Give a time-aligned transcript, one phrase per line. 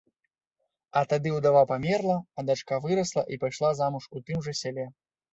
[0.99, 4.87] А тады ўдава памерла, а дачка вырасла і пайшла замуж у тым жа сяле.